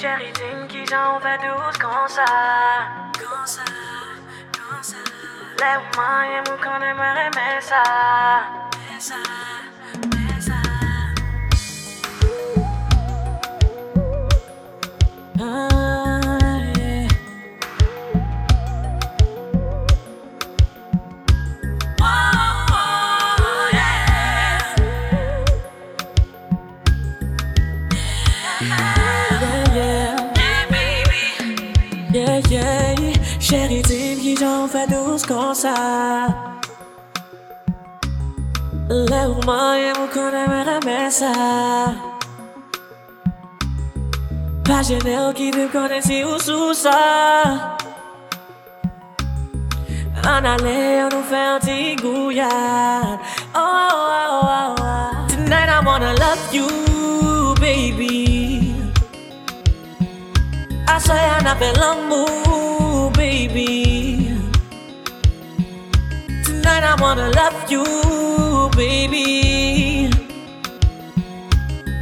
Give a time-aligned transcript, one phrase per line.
[0.00, 2.24] Chérie, d'une qui j'en fais douce comme ça?
[3.18, 3.60] Comme ça,
[4.50, 4.96] comme ça.
[4.96, 7.82] Et moi qu'on aimerait aimer ça.
[8.72, 9.16] Mais ça,
[35.20, 35.74] somos cosa.
[38.88, 41.32] Le umaye mukareme la mesa.
[44.64, 47.78] Pajenel gidip konesi ususa.
[50.22, 53.18] Anale onu felti guyan.
[53.54, 55.26] Oh, oh, oh, oh.
[55.28, 58.74] Tonight I wanna love you, baby.
[60.86, 60.98] I
[61.36, 61.58] I'm not
[63.16, 63.89] baby.
[66.72, 67.84] I wanna love you,
[68.76, 70.10] baby.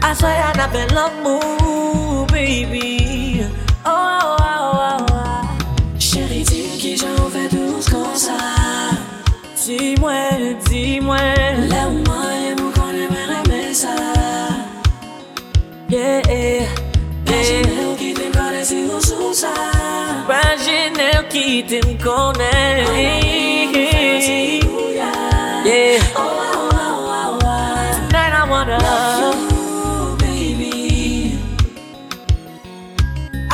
[0.02, 3.44] I swear I feel l'amour, baby.
[3.84, 5.98] Oh, oh, oh, oh, oh.
[5.98, 8.36] Chérie, dis qui j'en fais douce comme ça.
[9.56, 10.12] Dis-moi,
[10.68, 11.18] dis-moi.
[11.72, 13.96] Lève-moi et vous connaissez mais ça.
[15.88, 16.66] Yeah, yeah.
[17.26, 19.48] Imaginez qui te connaît si vous sous ça.
[20.24, 23.37] Imaginez qui te connaît.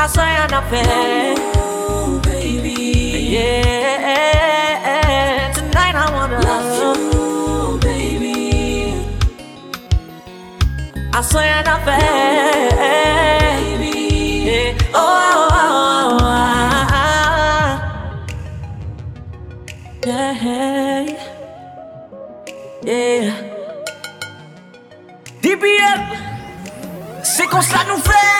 [0.05, 1.35] I say I'm not fair.
[1.57, 3.33] Oh, baby.
[3.37, 4.83] Yeah.
[5.55, 8.93] Tonight I wanna love you, baby.
[11.11, 12.71] I say I'm not fair.
[13.79, 13.97] Baby.
[14.45, 14.77] Yeah.
[14.93, 16.29] Oh, oh, oh,
[16.83, 17.73] oh, oh.
[20.05, 20.07] oh.
[20.07, 21.17] Yeah.
[22.85, 23.33] Yeah.
[25.41, 26.03] DBM,
[27.23, 28.34] c'est qu'on ça nous fait.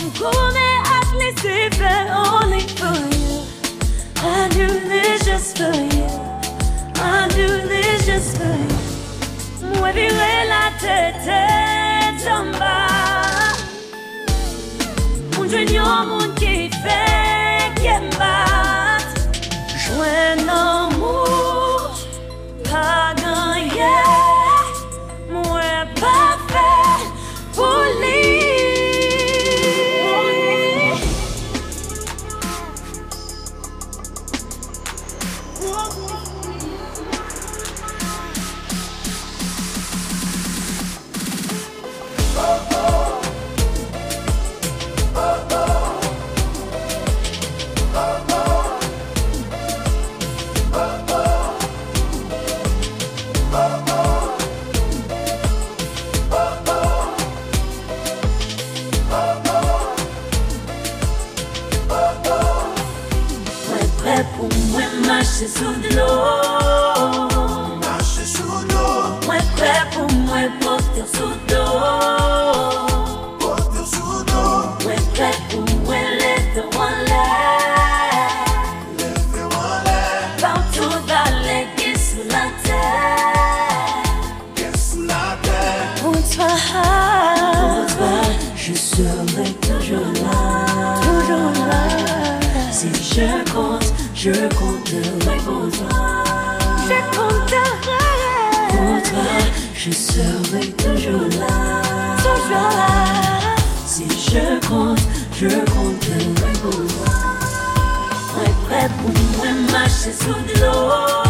[0.00, 3.42] I'm gonna at least if only for you.
[4.16, 6.06] I do this just for you.
[6.94, 8.78] I do this just for you.
[9.80, 10.12] Mueve
[10.52, 12.76] la tête, tomba.
[15.36, 19.02] Un genio, un qui fait, qui bat.
[19.76, 21.90] Joint l'amour,
[22.62, 24.27] pas gagné.
[94.20, 96.24] Je compterai pour toi.
[96.88, 97.98] Je compterai
[98.68, 99.28] pour toi.
[99.76, 101.82] Je serai toujours là.
[102.18, 103.54] Toujours là.
[103.86, 104.98] Si je compte,
[105.32, 107.14] je compterai pour toi.
[108.34, 111.27] Très près pour moi, marcher sous de l'eau.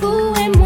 [0.00, 0.63] fue muy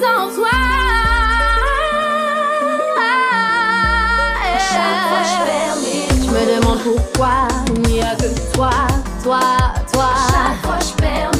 [0.00, 0.48] sans toi.
[6.22, 8.70] Je me demande pourquoi il n'y a que toi,
[9.22, 9.40] toi,
[9.92, 10.10] toi.
[10.30, 11.30] Chaque fois je perds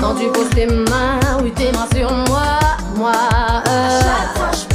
[0.00, 2.58] Quand tu poses tes mains, oui tes mains sur moi,
[2.96, 3.14] moi.
[3.68, 4.00] Euh.
[4.00, 4.73] Chaque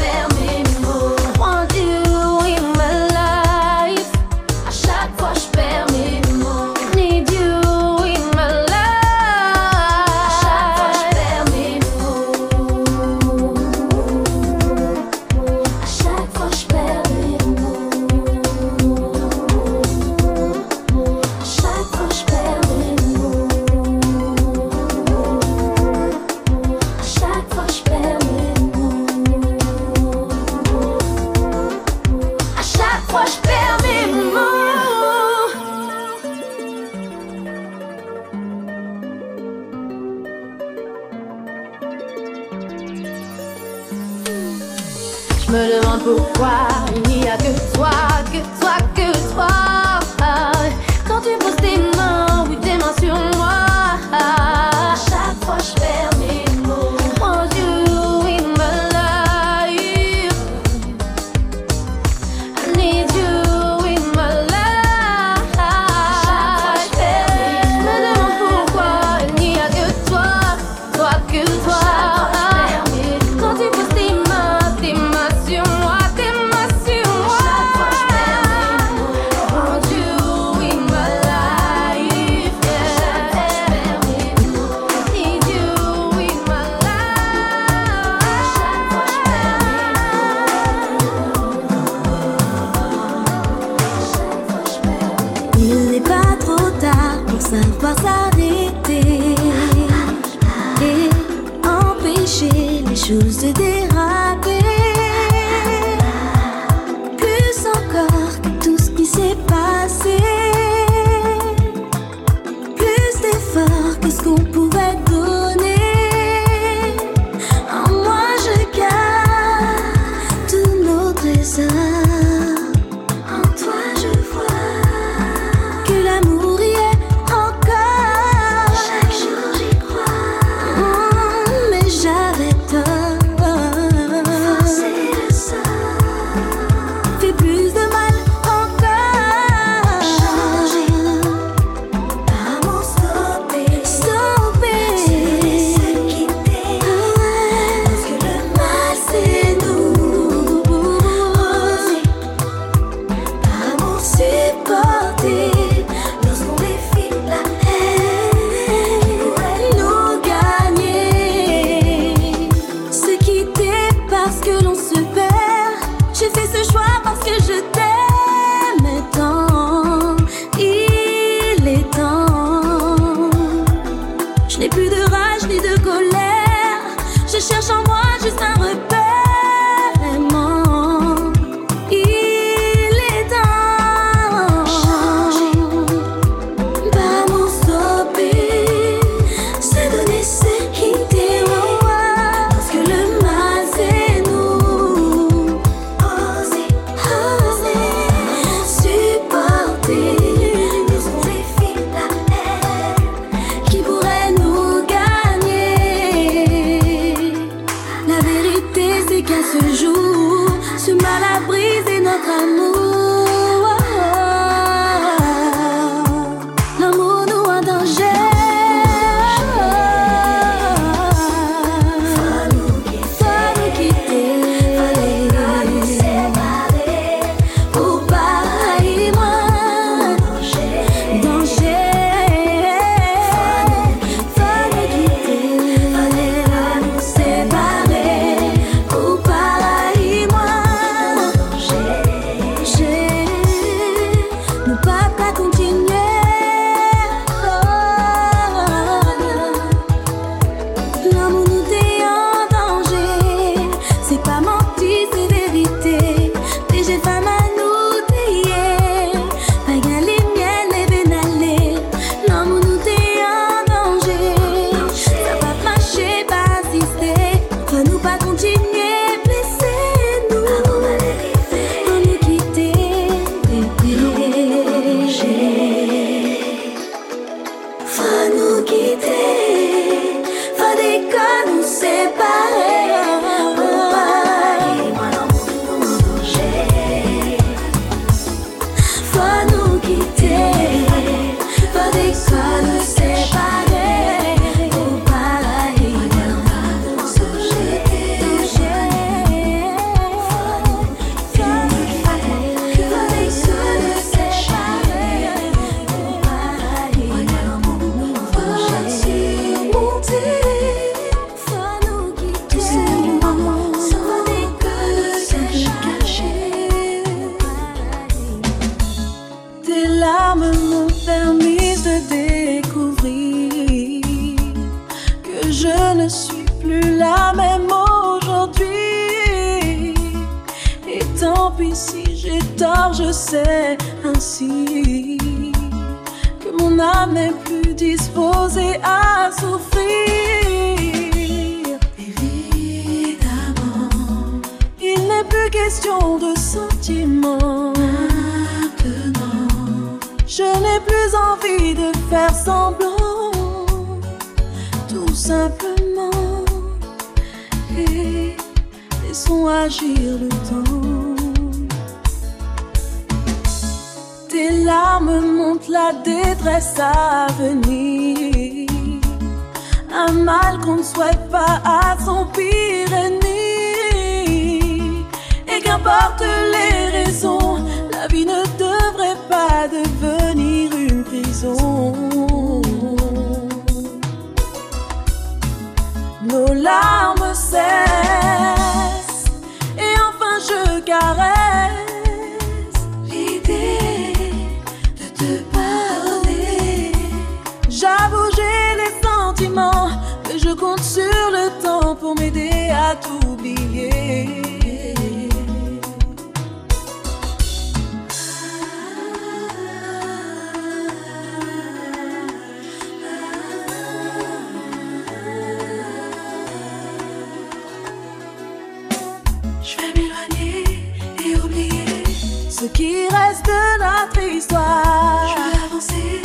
[422.68, 425.28] qui reste de notre histoire.
[425.30, 426.22] Je veux avancer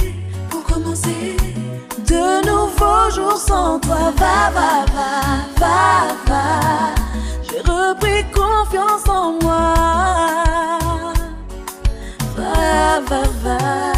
[0.51, 1.37] pour commencer
[1.99, 4.13] de nouveaux jours sans toi.
[4.17, 5.11] Va, va, va,
[5.61, 6.95] va, va.
[7.43, 9.75] J'ai repris confiance en moi.
[12.37, 13.94] Va, va, va.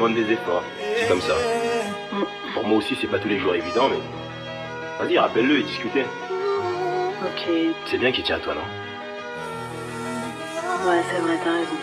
[0.00, 0.64] demande des efforts.
[0.98, 1.34] C'est comme ça.
[2.54, 3.98] Pour moi aussi, c'est pas tous les jours évident, mais.
[4.98, 6.04] Vas-y, rappelle-le et discutez.
[7.22, 7.50] Ok.
[7.86, 8.60] C'est bien qu'il tient à toi, non?
[10.88, 11.76] Ouais, c'est vrai, t'as raison.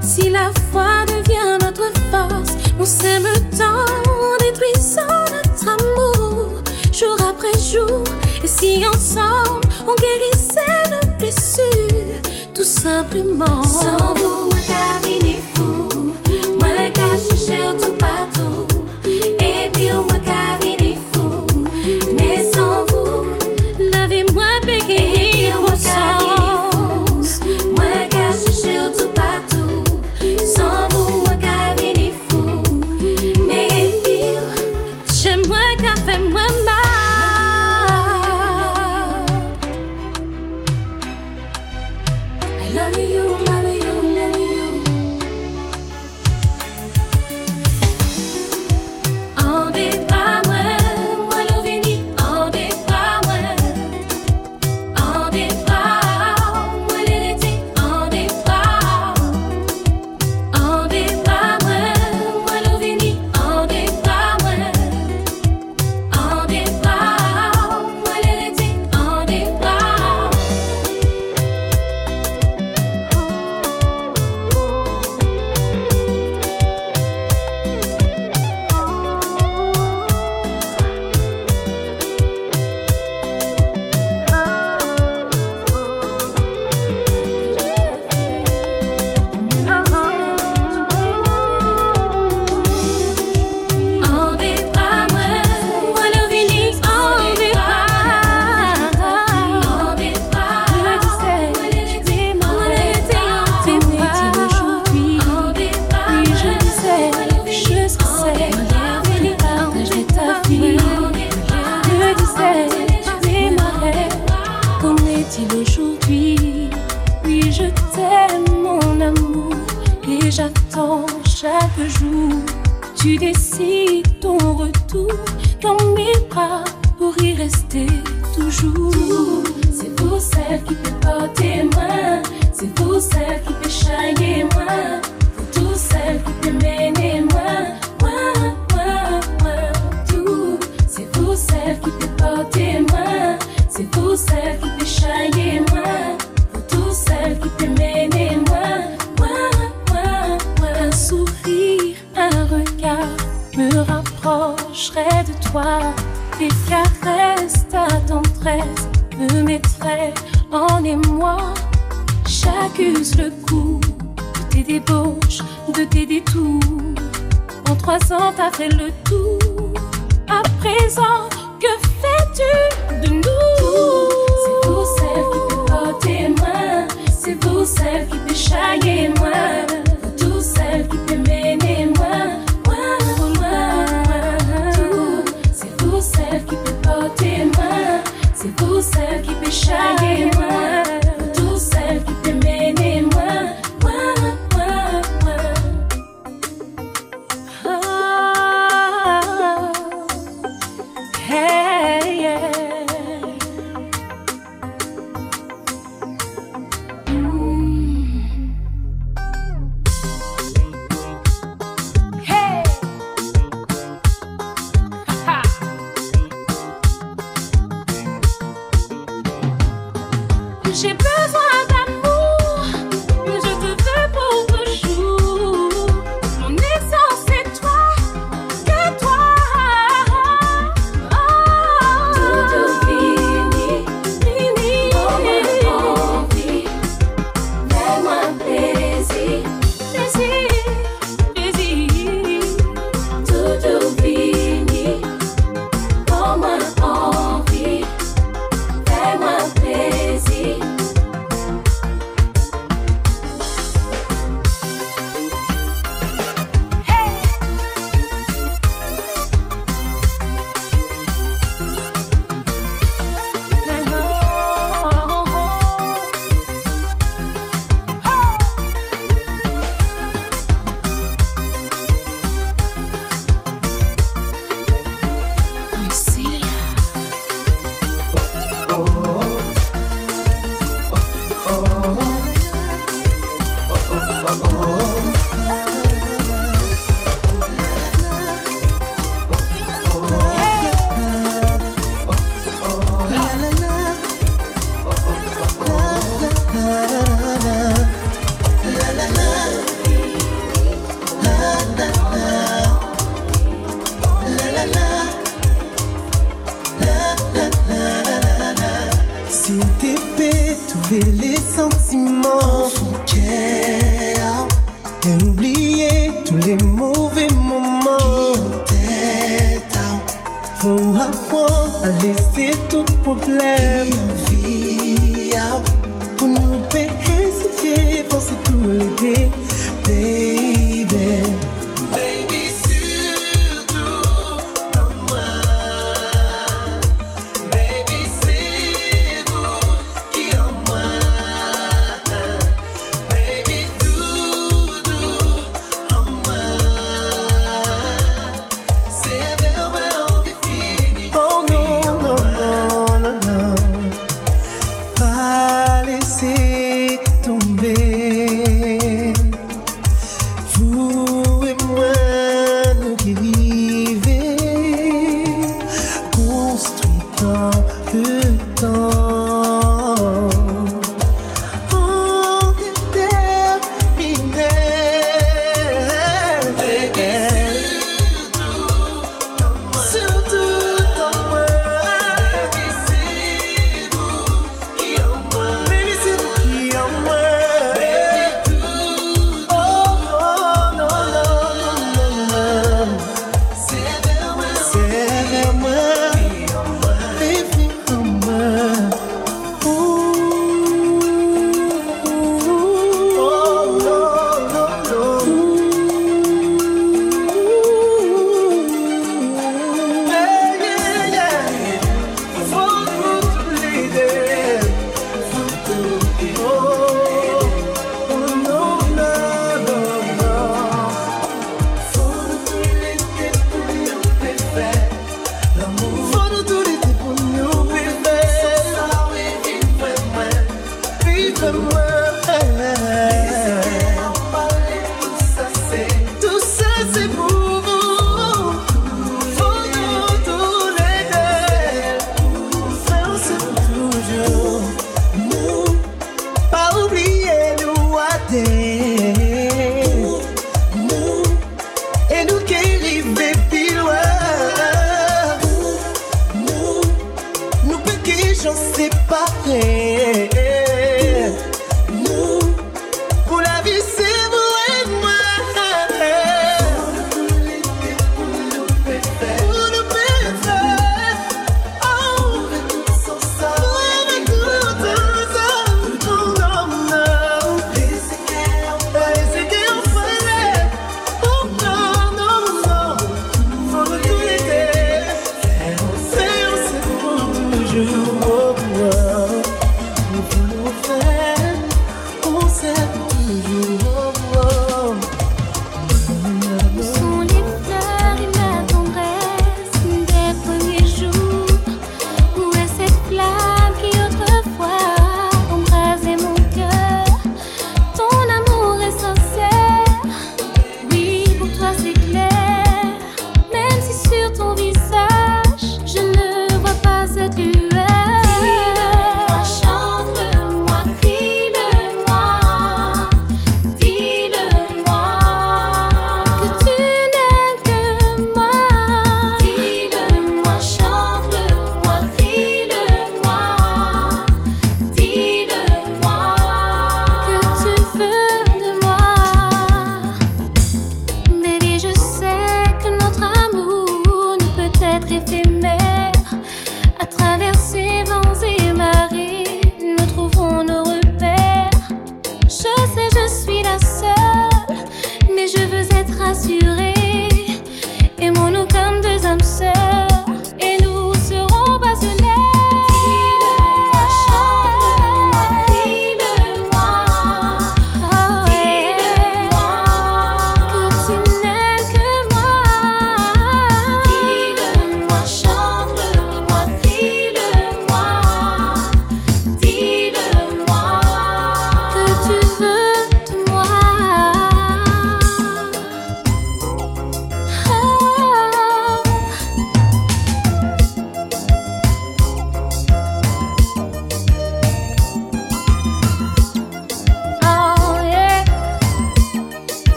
[0.00, 7.52] Si la foi devient notre force, on s'aime tant en détruisant notre amour, jour après
[7.60, 8.02] jour.
[8.42, 12.22] Et si ensemble on guérissait nos blessures,
[12.54, 13.62] tout simplement.
[13.62, 14.48] Sans vous,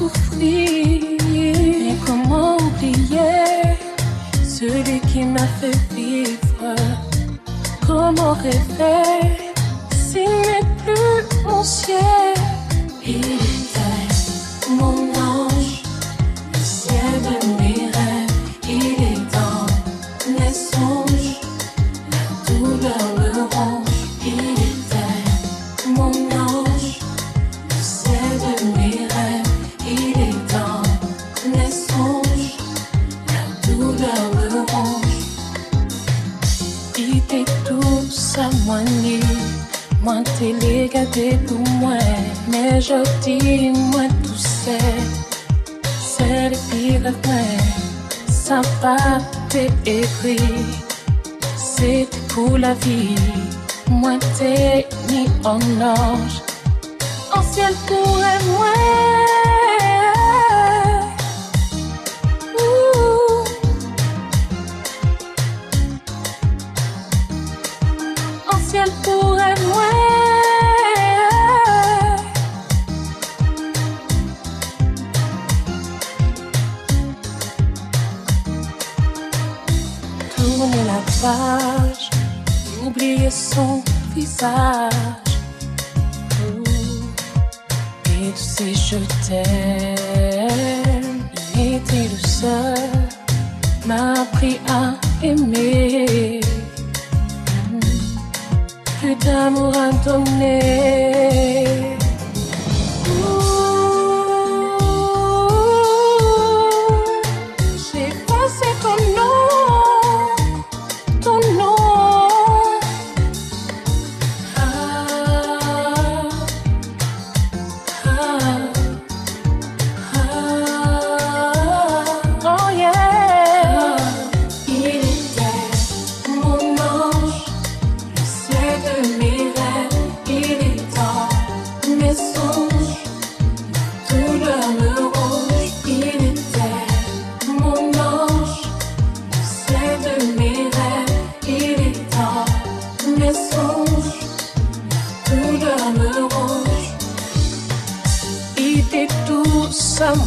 [0.00, 1.00] souffrir.
[2.06, 3.76] Comment oublier
[4.42, 6.74] celui qui m'a fait vivre?
[7.86, 9.36] Comment rêver
[9.92, 12.34] s'il n'est plus mon ciel?
[41.12, 41.98] t'es pour moi,
[42.48, 44.78] mais je dis moi tout ça.
[46.00, 49.68] C'est le pire de ça pas t'es.
[51.56, 53.14] C'est pour la vie,
[53.88, 56.42] moi t'es ni en ange,
[57.34, 59.29] en ciel pour moi.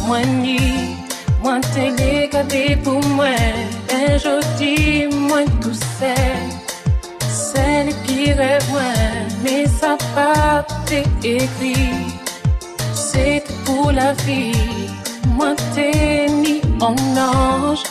[0.06, 0.96] Moi ni,
[1.42, 3.26] moi t'es dégadé pour moi,
[3.92, 5.74] un jeudi, moi tout
[7.28, 9.28] c'est le pire et moins.
[9.42, 12.14] mais ça part tes écrits,
[12.94, 14.52] c'est pour la vie,
[15.26, 17.82] moi t'es mis mon ange.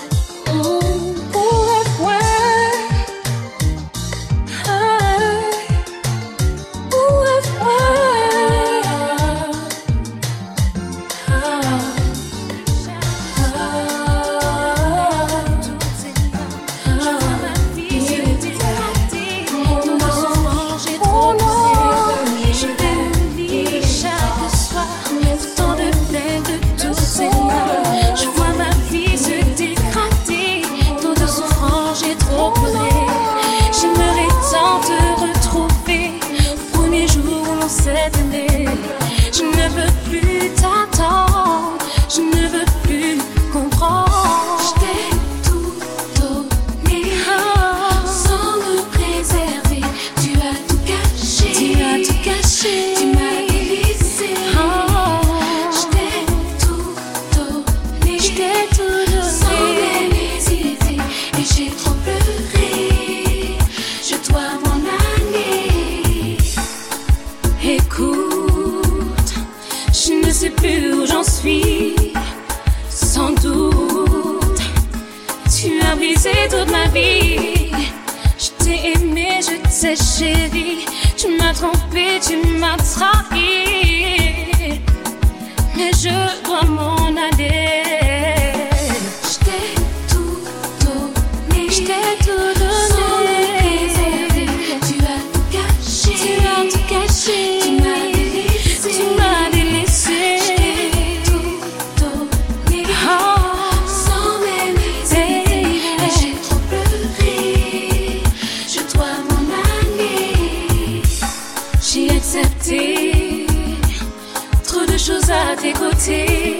[114.64, 116.60] Trop de choses à tes côtés.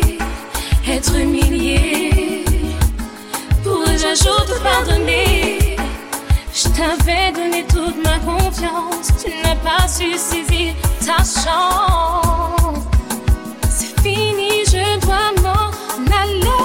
[0.88, 2.46] Être humilié.
[3.64, 5.76] Pourrais-je un jour te pardonner?
[6.54, 9.08] Je t'avais donné toute ma confiance.
[9.24, 12.84] Tu n'as pas su saisir ta chance.
[13.68, 15.72] C'est fini, je dois m'en
[16.22, 16.63] aller.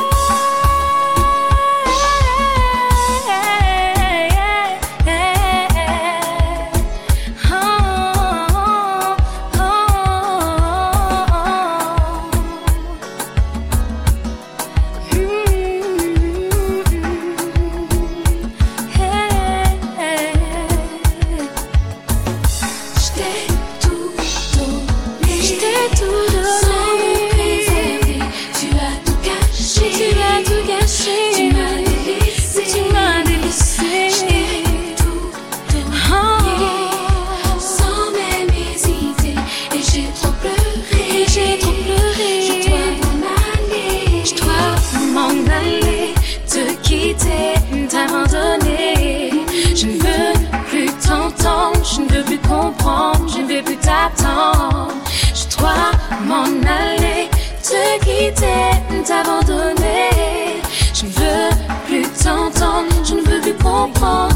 [64.01, 64.28] Oh.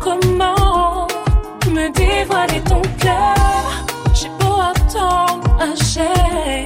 [0.00, 1.06] comment
[1.70, 3.84] me dévoiler ton cœur.
[4.14, 6.65] J'ai beau attendre un chèque.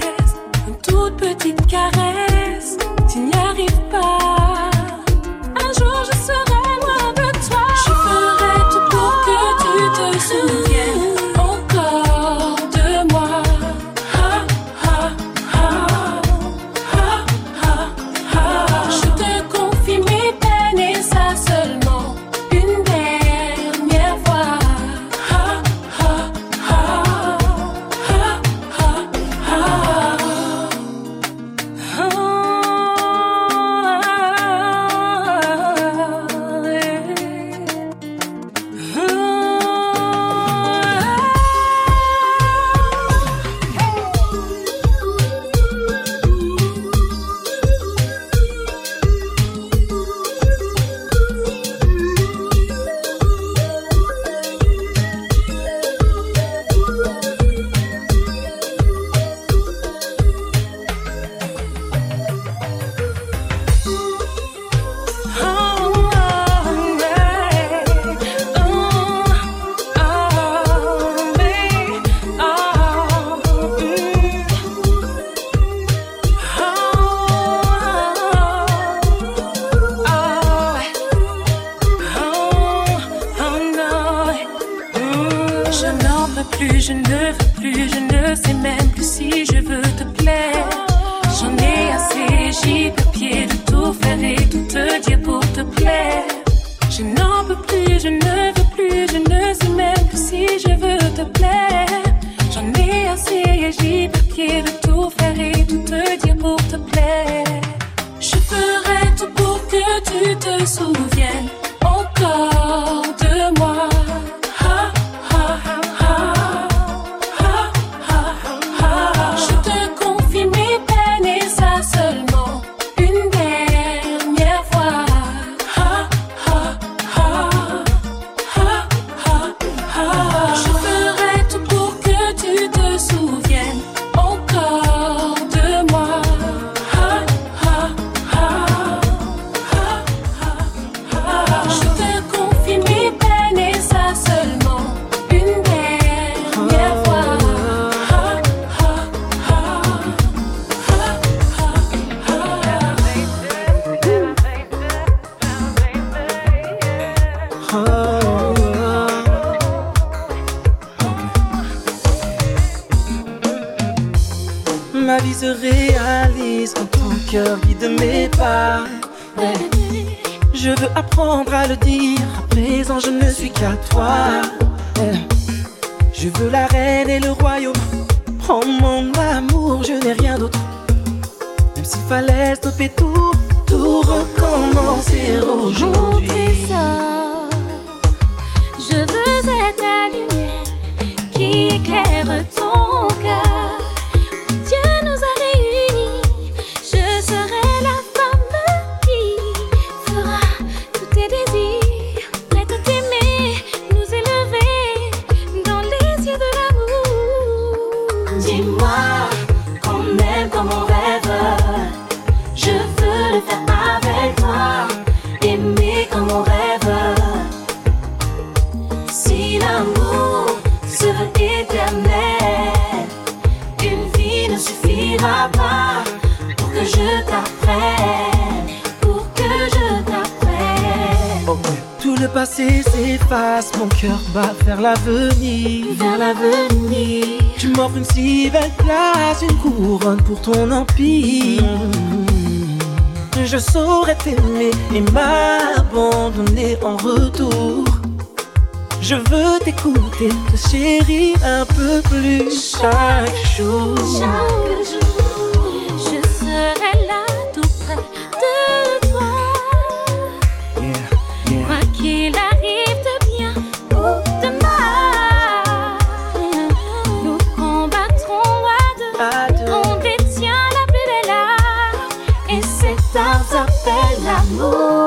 [274.59, 275.00] 哦